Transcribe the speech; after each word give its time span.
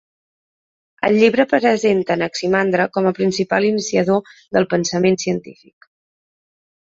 El 1.09 1.17
llibre 1.23 1.43
presenta 1.49 2.15
Anaximandre 2.15 2.87
com 2.97 3.09
a 3.09 3.13
principal 3.19 3.67
iniciador 3.69 4.35
del 4.57 4.67
pensament 4.71 5.19
científic. 5.25 5.89